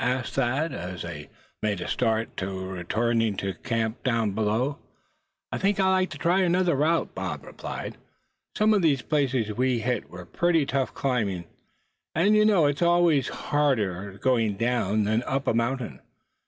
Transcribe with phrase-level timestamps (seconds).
[0.03, 1.29] asked Thad, as they
[1.61, 4.79] made a start toward returning to the camp down below.
[5.51, 7.97] "I think I'd like to try another route," Bob replied.
[8.57, 11.45] "Some of those places we hit were pretty tough climbing;
[12.15, 15.99] and you know it's always harder going down, than up a mountain.